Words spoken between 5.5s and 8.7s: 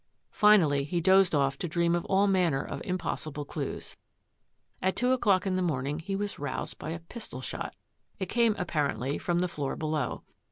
the morning he was roused by a pistol shot. It came ap